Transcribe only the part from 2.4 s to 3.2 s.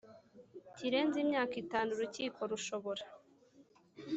Rushobora